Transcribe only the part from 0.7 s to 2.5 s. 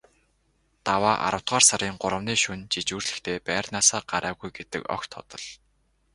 Даваа аравдугаар сарын гуравны